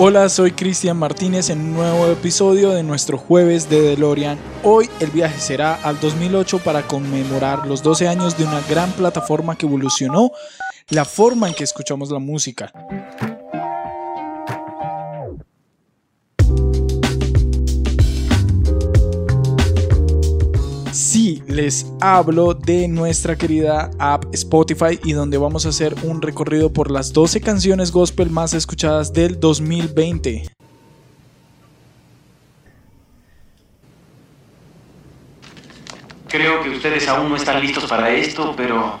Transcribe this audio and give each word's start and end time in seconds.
Hola, 0.00 0.28
soy 0.28 0.52
Cristian 0.52 0.96
Martínez 0.96 1.50
en 1.50 1.58
un 1.58 1.74
nuevo 1.74 2.06
episodio 2.06 2.70
de 2.70 2.84
nuestro 2.84 3.18
jueves 3.18 3.68
de 3.68 3.80
DeLorean. 3.80 4.38
Hoy 4.62 4.88
el 5.00 5.10
viaje 5.10 5.40
será 5.40 5.74
al 5.74 5.98
2008 5.98 6.60
para 6.60 6.86
conmemorar 6.86 7.66
los 7.66 7.82
12 7.82 8.06
años 8.06 8.38
de 8.38 8.44
una 8.44 8.60
gran 8.70 8.92
plataforma 8.92 9.56
que 9.56 9.66
evolucionó 9.66 10.30
la 10.90 11.04
forma 11.04 11.48
en 11.48 11.54
que 11.54 11.64
escuchamos 11.64 12.12
la 12.12 12.20
música. 12.20 12.72
Les 21.68 21.84
hablo 22.00 22.54
de 22.54 22.88
nuestra 22.88 23.36
querida 23.36 23.90
app 23.98 24.24
Spotify 24.32 24.98
y 25.04 25.12
donde 25.12 25.36
vamos 25.36 25.66
a 25.66 25.68
hacer 25.68 25.94
un 26.02 26.22
recorrido 26.22 26.72
por 26.72 26.90
las 26.90 27.12
12 27.12 27.42
canciones 27.42 27.92
gospel 27.92 28.30
más 28.30 28.54
escuchadas 28.54 29.12
del 29.12 29.38
2020. 29.38 30.44
Creo 36.28 36.62
que 36.62 36.70
ustedes 36.70 37.06
aún 37.06 37.28
no 37.28 37.36
están 37.36 37.60
listos 37.60 37.84
para 37.84 38.08
esto, 38.14 38.54
pero 38.56 38.98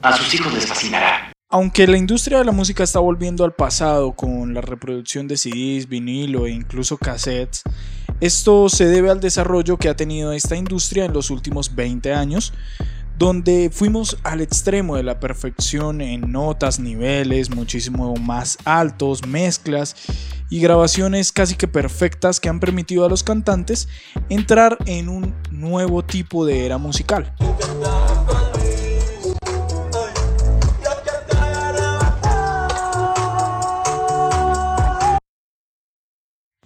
a 0.00 0.16
sus 0.16 0.32
hijos 0.32 0.54
les 0.54 0.66
fascinará. 0.66 1.32
Aunque 1.50 1.86
la 1.86 1.98
industria 1.98 2.38
de 2.38 2.46
la 2.46 2.52
música 2.52 2.82
está 2.82 3.00
volviendo 3.00 3.44
al 3.44 3.52
pasado 3.52 4.12
con 4.12 4.54
la 4.54 4.62
reproducción 4.62 5.28
de 5.28 5.36
CDs, 5.36 5.86
vinilo 5.86 6.46
e 6.46 6.52
incluso 6.52 6.96
cassettes, 6.96 7.62
esto 8.20 8.68
se 8.68 8.86
debe 8.86 9.10
al 9.10 9.20
desarrollo 9.20 9.76
que 9.76 9.88
ha 9.88 9.96
tenido 9.96 10.32
esta 10.32 10.56
industria 10.56 11.04
en 11.04 11.12
los 11.12 11.30
últimos 11.30 11.74
20 11.74 12.12
años, 12.14 12.52
donde 13.18 13.70
fuimos 13.72 14.18
al 14.24 14.40
extremo 14.40 14.96
de 14.96 15.02
la 15.02 15.20
perfección 15.20 16.00
en 16.00 16.32
notas, 16.32 16.78
niveles 16.78 17.50
muchísimo 17.50 18.14
más 18.16 18.58
altos, 18.64 19.26
mezclas 19.26 19.96
y 20.50 20.60
grabaciones 20.60 21.32
casi 21.32 21.54
que 21.56 21.68
perfectas 21.68 22.40
que 22.40 22.48
han 22.48 22.60
permitido 22.60 23.04
a 23.04 23.08
los 23.08 23.22
cantantes 23.22 23.88
entrar 24.28 24.78
en 24.86 25.08
un 25.08 25.34
nuevo 25.50 26.04
tipo 26.04 26.44
de 26.44 26.66
era 26.66 26.78
musical. 26.78 27.34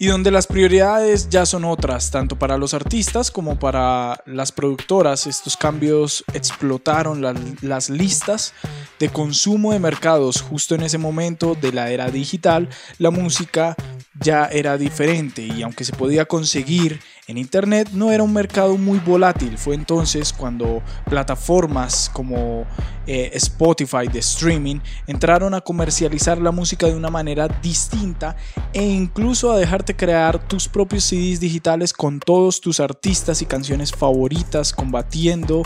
Y 0.03 0.07
donde 0.07 0.31
las 0.31 0.47
prioridades 0.47 1.29
ya 1.29 1.45
son 1.45 1.67
otras, 1.67 2.11
tanto 2.11 2.39
para 2.39 2.57
los 2.57 2.73
artistas 2.73 3.31
como 3.31 3.59
para 3.59 4.23
las 4.25 4.51
productoras. 4.51 5.27
Estos 5.27 5.59
cambios 5.59 6.25
explotaron 6.33 7.21
las 7.61 7.91
listas 7.91 8.55
de 8.99 9.11
consumo 9.11 9.75
de 9.75 9.79
mercados 9.79 10.41
justo 10.41 10.75
en 10.75 10.85
ese 10.85 10.97
momento 10.97 11.55
de 11.55 11.73
la 11.75 11.91
era 11.91 12.11
digital. 12.11 12.71
La 12.97 13.11
música 13.11 13.77
ya 14.19 14.47
era 14.47 14.79
diferente 14.79 15.43
y 15.43 15.63
aunque 15.63 15.85
se 15.85 15.93
podía 15.93 16.25
conseguir 16.25 16.99
en 17.31 17.39
Internet 17.39 17.91
no 17.93 18.11
era 18.11 18.25
un 18.25 18.33
mercado 18.33 18.77
muy 18.77 18.99
volátil. 18.99 19.57
Fue 19.57 19.77
entonces 19.77 20.33
cuando 20.33 20.83
plataformas 21.09 22.11
como 22.13 22.67
eh, 23.07 23.31
Spotify 23.35 24.09
de 24.13 24.19
streaming 24.19 24.81
entraron 25.07 25.55
a 25.55 25.61
comercializar 25.61 26.39
la 26.39 26.51
música 26.51 26.87
de 26.87 26.95
una 26.97 27.09
manera 27.09 27.47
distinta 27.47 28.35
e 28.73 28.83
incluso 28.83 29.53
a 29.53 29.59
dejarte 29.59 29.95
crear 29.95 30.41
tus 30.49 30.67
propios 30.67 31.05
CDs 31.05 31.39
digitales 31.39 31.93
con 31.93 32.19
todos 32.19 32.61
tus 32.61 32.81
artistas 32.81 33.43
y 33.43 33.47
canciones 33.47 33.93
favoritas 33.93 34.73
combatiendo 34.73 35.63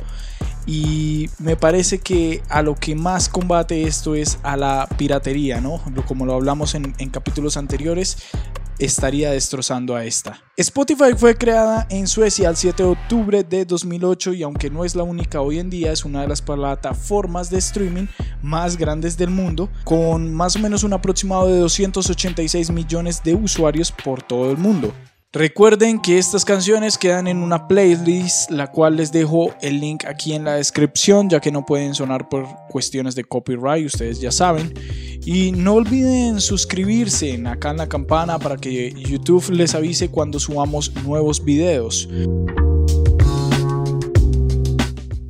y 0.66 1.30
me 1.38 1.56
parece 1.56 1.98
que 1.98 2.42
a 2.50 2.60
lo 2.60 2.74
que 2.74 2.94
más 2.94 3.30
combate 3.30 3.84
esto 3.84 4.14
es 4.14 4.38
a 4.42 4.56
la 4.56 4.88
piratería, 4.98 5.60
¿no? 5.60 5.80
Como 6.06 6.26
lo 6.26 6.34
hablamos 6.34 6.74
en, 6.74 6.94
en 6.98 7.10
capítulos 7.10 7.56
anteriores, 7.56 8.16
estaría 8.78 9.30
destrozando 9.30 9.94
a 9.96 10.04
esta. 10.04 10.42
Spotify 10.56 11.14
fue 11.16 11.36
creada 11.36 11.86
en 11.90 12.06
Suecia 12.06 12.48
el 12.48 12.56
7 12.56 12.82
de 12.82 12.88
octubre 12.88 13.44
de 13.44 13.64
2008 13.64 14.34
y 14.34 14.42
aunque 14.42 14.70
no 14.70 14.84
es 14.84 14.94
la 14.94 15.02
única 15.02 15.40
hoy 15.40 15.58
en 15.58 15.70
día, 15.70 15.92
es 15.92 16.04
una 16.04 16.22
de 16.22 16.28
las 16.28 16.42
plataformas 16.42 17.50
de 17.50 17.58
streaming 17.58 18.06
más 18.42 18.76
grandes 18.76 19.16
del 19.16 19.30
mundo, 19.30 19.68
con 19.84 20.32
más 20.32 20.56
o 20.56 20.58
menos 20.58 20.84
un 20.84 20.92
aproximado 20.92 21.48
de 21.48 21.58
286 21.58 22.70
millones 22.70 23.22
de 23.22 23.34
usuarios 23.34 23.92
por 23.92 24.22
todo 24.22 24.50
el 24.50 24.58
mundo. 24.58 24.92
Recuerden 25.34 26.00
que 26.00 26.16
estas 26.16 26.44
canciones 26.44 26.96
quedan 26.96 27.26
en 27.26 27.38
una 27.38 27.66
playlist, 27.66 28.52
la 28.52 28.70
cual 28.70 28.96
les 28.96 29.10
dejo 29.10 29.52
el 29.62 29.80
link 29.80 30.04
aquí 30.04 30.32
en 30.32 30.44
la 30.44 30.54
descripción, 30.54 31.28
ya 31.28 31.40
que 31.40 31.50
no 31.50 31.66
pueden 31.66 31.92
sonar 31.92 32.28
por 32.28 32.46
cuestiones 32.70 33.16
de 33.16 33.24
copyright, 33.24 33.84
ustedes 33.84 34.20
ya 34.20 34.30
saben. 34.30 34.72
Y 35.26 35.52
no 35.52 35.74
olviden 35.74 36.40
suscribirse 36.40 37.42
acá 37.46 37.70
en 37.70 37.78
la 37.78 37.88
campana 37.88 38.38
para 38.38 38.56
que 38.56 38.92
YouTube 38.92 39.50
les 39.50 39.74
avise 39.74 40.08
cuando 40.08 40.38
subamos 40.38 40.92
nuevos 41.04 41.44
videos. 41.44 42.08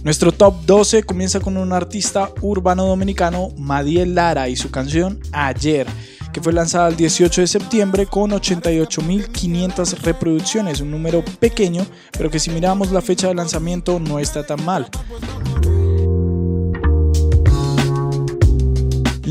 Nuestro 0.02 0.32
top 0.32 0.66
12 0.66 1.04
comienza 1.04 1.40
con 1.40 1.56
un 1.56 1.72
artista 1.72 2.30
urbano 2.42 2.86
dominicano, 2.86 3.50
Madiel 3.56 4.14
Lara, 4.14 4.48
y 4.48 4.56
su 4.56 4.70
canción 4.70 5.20
Ayer 5.32 5.86
que 6.34 6.42
fue 6.42 6.52
lanzada 6.52 6.88
el 6.88 6.96
18 6.96 7.42
de 7.42 7.46
septiembre 7.46 8.06
con 8.06 8.32
88.500 8.32 10.00
reproducciones, 10.02 10.80
un 10.80 10.90
número 10.90 11.24
pequeño, 11.38 11.86
pero 12.10 12.28
que 12.28 12.40
si 12.40 12.50
miramos 12.50 12.90
la 12.90 13.00
fecha 13.00 13.28
de 13.28 13.36
lanzamiento 13.36 14.00
no 14.00 14.18
está 14.18 14.44
tan 14.44 14.62
mal. 14.64 14.88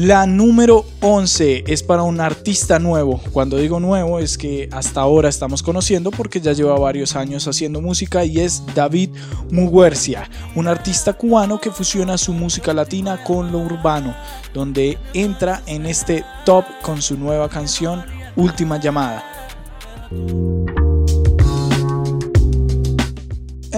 La 0.04 0.28
número 0.28 0.84
11 1.00 1.64
es 1.66 1.82
para 1.82 2.04
un 2.04 2.20
artista 2.20 2.78
nuevo. 2.78 3.22
Cuando 3.32 3.56
digo 3.56 3.80
nuevo 3.80 4.20
es 4.20 4.38
que 4.38 4.68
hasta 4.74 5.00
ahora 5.00 5.30
estamos 5.30 5.64
conociendo 5.64 6.12
porque 6.12 6.42
ya 6.42 6.52
lleva 6.52 6.78
varios 6.78 7.16
años 7.16 7.48
haciendo 7.48 7.80
música 7.80 8.26
y 8.26 8.42
es 8.42 8.64
David 8.76 9.12
Muguercia, 9.50 10.30
un 10.56 10.68
artista 10.68 11.14
cubano 11.14 11.62
que 11.62 11.72
fusiona 11.72 12.18
su 12.18 12.34
música 12.34 12.74
latina 12.74 13.24
con 13.24 13.54
lo 13.54 13.60
urbano, 13.60 14.14
donde 14.54 14.98
entra 15.14 15.64
en 15.68 15.86
este 15.86 16.26
top 16.44 16.66
con 16.82 17.02
su 17.02 17.18
nueva 17.18 17.48
canción 17.48 18.04
Última 18.36 18.82
llamada. 18.82 19.24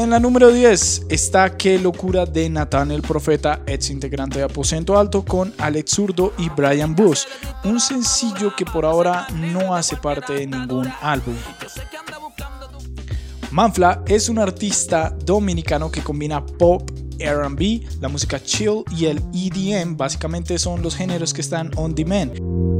En 0.05 0.11
la 0.11 0.19
número 0.19 0.51
10 0.51 1.07
está 1.09 1.57
Qué 1.57 1.79
locura 1.79 2.27
de 2.27 2.47
Nathan 2.47 2.91
el 2.91 3.01
Profeta, 3.01 3.63
ex 3.66 3.89
integrante 3.89 4.38
de 4.38 4.43
Aposento 4.45 4.99
Alto, 4.99 5.25
con 5.25 5.51
Alex 5.57 5.95
Zurdo 5.95 6.31
y 6.38 6.47
Brian 6.49 6.95
Bush, 6.95 7.23
un 7.63 7.79
sencillo 7.79 8.55
que 8.55 8.65
por 8.65 8.85
ahora 8.85 9.25
no 9.33 9.73
hace 9.73 9.97
parte 9.97 10.33
de 10.33 10.45
ningún 10.45 10.88
álbum. 11.01 11.33
Manfla 13.49 14.03
es 14.05 14.29
un 14.29 14.38
artista 14.38 15.11
dominicano 15.25 15.89
que 15.89 16.03
combina 16.03 16.45
pop, 16.45 16.88
RB, 17.19 17.99
la 17.99 18.07
música 18.07 18.39
chill 18.39 18.83
y 18.95 19.05
el 19.05 19.19
EDM, 19.33 19.97
básicamente 19.97 20.59
son 20.59 20.83
los 20.83 20.95
géneros 20.95 21.33
que 21.33 21.41
están 21.41 21.71
on 21.77 21.95
demand. 21.95 22.75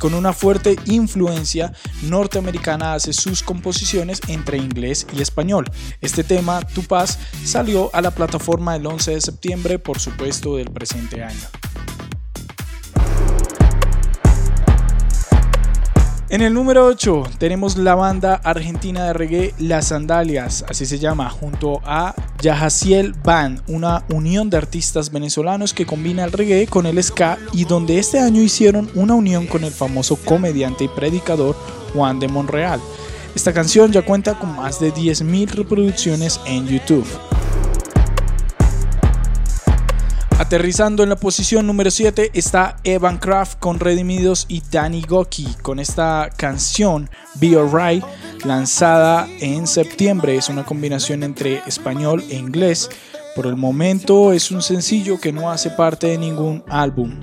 Con 0.00 0.14
una 0.14 0.32
fuerte 0.32 0.76
influencia 0.86 1.72
norteamericana 2.02 2.94
hace 2.94 3.12
sus 3.12 3.44
composiciones 3.44 4.20
entre 4.26 4.58
inglés 4.58 5.06
y 5.16 5.22
español. 5.22 5.70
Este 6.00 6.24
tema, 6.24 6.62
Tu 6.62 6.82
Paz, 6.82 7.18
salió 7.44 7.94
a 7.94 8.00
la 8.00 8.10
plataforma 8.10 8.74
el 8.74 8.86
11 8.86 9.12
de 9.12 9.20
septiembre, 9.20 9.78
por 9.78 10.00
supuesto, 10.00 10.56
del 10.56 10.70
presente 10.72 11.22
año. 11.22 11.46
En 16.30 16.42
el 16.42 16.54
número 16.54 16.86
8 16.86 17.24
tenemos 17.38 17.76
la 17.76 17.96
banda 17.96 18.40
argentina 18.44 19.04
de 19.04 19.12
reggae 19.12 19.52
Las 19.58 19.88
Sandalias, 19.88 20.64
así 20.68 20.86
se 20.86 21.00
llama, 21.00 21.28
junto 21.28 21.80
a 21.84 22.14
Yahaciel 22.40 23.14
Band, 23.14 23.62
una 23.66 24.04
unión 24.10 24.48
de 24.48 24.56
artistas 24.56 25.10
venezolanos 25.10 25.74
que 25.74 25.86
combina 25.86 26.22
el 26.22 26.30
reggae 26.30 26.68
con 26.68 26.86
el 26.86 27.02
ska 27.02 27.36
y 27.52 27.64
donde 27.64 27.98
este 27.98 28.20
año 28.20 28.40
hicieron 28.42 28.88
una 28.94 29.14
unión 29.14 29.48
con 29.48 29.64
el 29.64 29.72
famoso 29.72 30.14
comediante 30.24 30.84
y 30.84 30.88
predicador 30.88 31.56
Juan 31.94 32.20
de 32.20 32.28
Monreal. 32.28 32.80
Esta 33.34 33.52
canción 33.52 33.90
ya 33.90 34.02
cuenta 34.02 34.38
con 34.38 34.54
más 34.54 34.78
de 34.78 34.94
10.000 34.94 35.48
reproducciones 35.48 36.40
en 36.46 36.64
YouTube. 36.68 37.08
Aterrizando 40.50 41.04
en 41.04 41.10
la 41.10 41.14
posición 41.14 41.64
número 41.64 41.92
7 41.92 42.32
está 42.34 42.78
Evan 42.82 43.18
Kraft 43.18 43.60
con 43.60 43.78
Redimidos 43.78 44.46
y 44.48 44.64
Danny 44.68 45.00
Goki 45.02 45.46
con 45.62 45.78
esta 45.78 46.28
canción 46.36 47.08
Be 47.36 47.56
Alright 47.56 48.02
lanzada 48.44 49.28
en 49.38 49.68
septiembre. 49.68 50.34
Es 50.34 50.48
una 50.48 50.66
combinación 50.66 51.22
entre 51.22 51.62
español 51.68 52.24
e 52.28 52.34
inglés. 52.34 52.90
Por 53.36 53.46
el 53.46 53.54
momento 53.54 54.32
es 54.32 54.50
un 54.50 54.60
sencillo 54.60 55.20
que 55.20 55.30
no 55.32 55.52
hace 55.52 55.70
parte 55.70 56.08
de 56.08 56.18
ningún 56.18 56.64
álbum. 56.68 57.14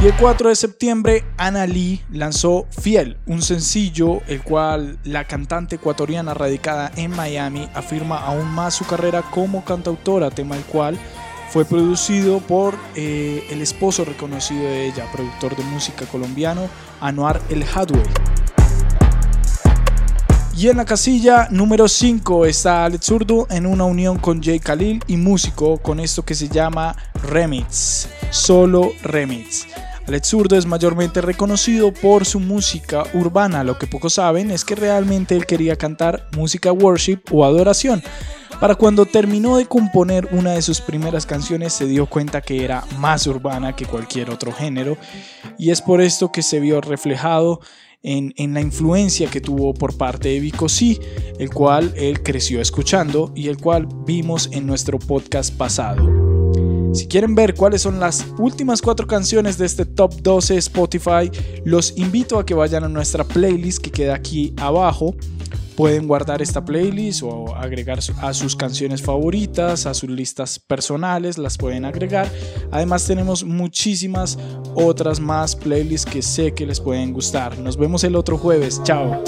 Y 0.00 0.06
el 0.06 0.14
4 0.14 0.50
de 0.50 0.54
septiembre, 0.54 1.24
Ana 1.36 1.66
Lee 1.66 2.00
lanzó 2.12 2.68
Fiel, 2.70 3.16
un 3.26 3.42
sencillo 3.42 4.20
el 4.28 4.42
cual 4.42 4.96
la 5.02 5.24
cantante 5.24 5.74
ecuatoriana 5.74 6.34
radicada 6.34 6.92
en 6.94 7.10
Miami 7.10 7.68
afirma 7.74 8.18
aún 8.18 8.46
más 8.46 8.74
su 8.74 8.86
carrera 8.86 9.22
como 9.22 9.64
cantautora, 9.64 10.30
tema 10.30 10.56
el 10.56 10.62
cual 10.64 10.96
Fue 11.50 11.64
producido 11.64 12.38
por 12.40 12.74
eh, 12.94 13.42
el 13.50 13.62
esposo 13.62 14.04
reconocido 14.04 14.62
de 14.64 14.86
ella, 14.86 15.10
productor 15.10 15.56
de 15.56 15.64
música 15.64 16.04
colombiano, 16.04 16.68
Anuar 17.00 17.40
El 17.48 17.64
Hadway. 17.64 18.04
Y 20.54 20.68
en 20.68 20.76
la 20.76 20.84
casilla 20.84 21.48
número 21.50 21.88
5 21.88 22.44
está 22.44 22.84
Alex 22.84 23.06
Zurdo 23.06 23.46
en 23.48 23.64
una 23.64 23.84
unión 23.84 24.18
con 24.18 24.42
Jay 24.42 24.60
Khalil 24.60 25.02
y 25.06 25.16
músico 25.16 25.78
con 25.78 26.00
esto 26.00 26.24
que 26.24 26.34
se 26.34 26.48
llama 26.48 26.94
Remix, 27.22 28.08
solo 28.30 28.90
Remix. 29.02 29.66
Alex 30.08 30.28
Zurdo 30.28 30.56
es 30.56 30.64
mayormente 30.64 31.20
reconocido 31.20 31.92
por 31.92 32.24
su 32.24 32.40
música 32.40 33.04
urbana, 33.12 33.62
lo 33.62 33.78
que 33.78 33.86
pocos 33.86 34.14
saben 34.14 34.50
es 34.50 34.64
que 34.64 34.74
realmente 34.74 35.36
él 35.36 35.44
quería 35.44 35.76
cantar 35.76 36.26
música 36.34 36.72
worship 36.72 37.18
o 37.30 37.44
adoración. 37.44 38.02
Para 38.58 38.74
cuando 38.74 39.04
terminó 39.04 39.58
de 39.58 39.66
componer 39.66 40.26
una 40.32 40.52
de 40.52 40.62
sus 40.62 40.80
primeras 40.80 41.26
canciones 41.26 41.74
se 41.74 41.86
dio 41.86 42.06
cuenta 42.06 42.40
que 42.40 42.64
era 42.64 42.84
más 42.98 43.26
urbana 43.26 43.76
que 43.76 43.84
cualquier 43.84 44.30
otro 44.30 44.50
género 44.50 44.96
y 45.58 45.70
es 45.70 45.82
por 45.82 46.00
esto 46.00 46.32
que 46.32 46.42
se 46.42 46.58
vio 46.58 46.80
reflejado 46.80 47.60
en, 48.02 48.32
en, 48.38 48.54
la 48.54 48.62
influencia 48.62 49.28
que 49.28 49.42
tuvo 49.42 49.74
por 49.74 49.98
parte 49.98 50.30
de 50.30 50.40
Vico 50.40 50.70
C, 50.70 50.98
el 51.38 51.50
cual 51.50 51.92
él 51.96 52.22
creció 52.22 52.62
escuchando 52.62 53.30
y 53.34 53.48
el 53.48 53.58
cual 53.58 53.86
vimos 54.06 54.48
en 54.52 54.66
nuestro 54.66 54.98
podcast 54.98 55.54
pasado. 55.54 56.17
Si 56.92 57.06
quieren 57.06 57.34
ver 57.34 57.54
cuáles 57.54 57.82
son 57.82 58.00
las 58.00 58.26
últimas 58.38 58.80
cuatro 58.80 59.06
canciones 59.06 59.58
de 59.58 59.66
este 59.66 59.84
top 59.84 60.14
12 60.22 60.56
Spotify, 60.56 61.30
los 61.64 61.96
invito 61.96 62.38
a 62.38 62.46
que 62.46 62.54
vayan 62.54 62.84
a 62.84 62.88
nuestra 62.88 63.24
playlist 63.24 63.82
que 63.82 63.90
queda 63.90 64.14
aquí 64.14 64.54
abajo. 64.56 65.14
Pueden 65.76 66.08
guardar 66.08 66.42
esta 66.42 66.64
playlist 66.64 67.22
o 67.22 67.54
agregar 67.54 68.00
a 68.20 68.34
sus 68.34 68.56
canciones 68.56 69.00
favoritas, 69.00 69.86
a 69.86 69.94
sus 69.94 70.10
listas 70.10 70.58
personales, 70.58 71.38
las 71.38 71.56
pueden 71.56 71.84
agregar. 71.84 72.28
Además 72.72 73.06
tenemos 73.06 73.44
muchísimas 73.44 74.38
otras 74.74 75.20
más 75.20 75.54
playlists 75.54 76.10
que 76.10 76.20
sé 76.20 76.52
que 76.52 76.66
les 76.66 76.80
pueden 76.80 77.12
gustar. 77.12 77.56
Nos 77.58 77.76
vemos 77.76 78.02
el 78.02 78.16
otro 78.16 78.38
jueves. 78.38 78.80
Chao. 78.82 79.22